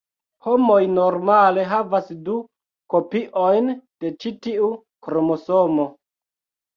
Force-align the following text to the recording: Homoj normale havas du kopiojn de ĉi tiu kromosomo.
Homoj 0.43 0.77
normale 0.93 1.65
havas 1.73 2.07
du 2.29 2.37
kopiojn 2.93 3.67
de 4.05 4.11
ĉi 4.25 4.31
tiu 4.47 4.71
kromosomo. 5.09 5.87